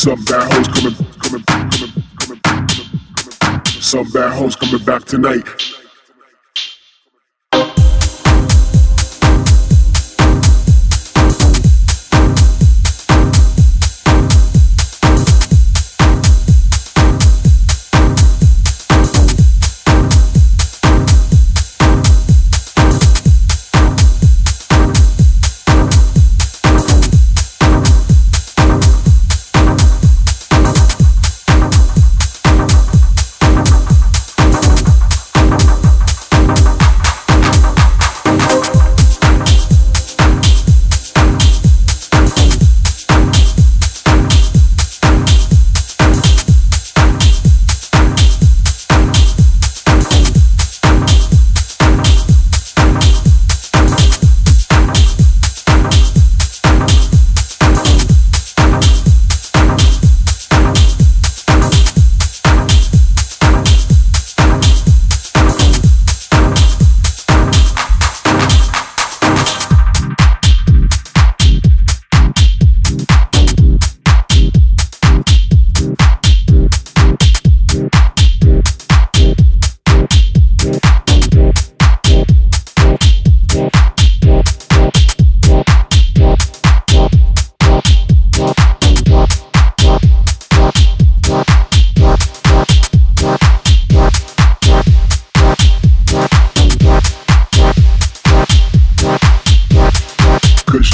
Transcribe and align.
Some 0.00 0.24
bad 0.24 0.50
hoes 0.50 0.66
coming, 0.68 0.94
coming, 1.18 1.44
coming, 1.44 1.70
coming, 1.70 2.40
coming, 2.40 2.40
coming. 2.40 3.64
Some 3.66 4.10
bad 4.12 4.32
hoes 4.32 4.56
coming 4.56 4.82
back 4.82 5.04
tonight. 5.04 5.46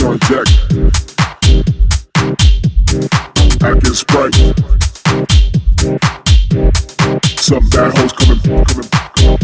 On 0.06 0.18
deck. 0.18 0.46
Acting 3.62 3.94
Sprite. 3.94 4.34
Some 7.36 7.64
bad 7.70 7.90
hoes 7.96 8.12
coming, 8.12 8.40
coming, 8.40 8.64
coming. 8.64 9.34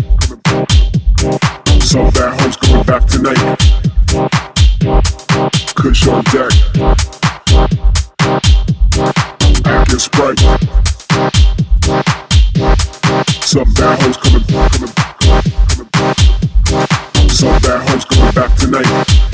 Some 1.80 2.10
bad 2.10 2.40
hoes 2.40 2.56
coming 2.56 2.84
back 2.84 3.06
tonight. 3.08 3.58
Kush 5.74 6.06
on 6.06 6.22
deck. 6.30 6.52
Acting 9.66 9.98
Sprite. 9.98 10.38
Some 13.42 13.72
bad 13.74 13.98
hoes 14.00 14.16
coming, 14.16 14.44
coming, 14.46 14.92
coming. 15.18 15.88
Some 17.30 17.58
bad 17.62 17.80
hoes 17.88 18.04
coming 18.04 18.32
back 18.34 18.56
tonight. 18.56 19.31